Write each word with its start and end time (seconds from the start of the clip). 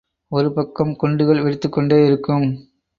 ஒரு 0.31 0.49
பக்கம் 0.53 0.95
குண்டுகள் 0.95 1.43
வெடித்துக் 1.43 1.71
கொண்டே 1.71 2.05
இருக்கும்! 2.05 2.47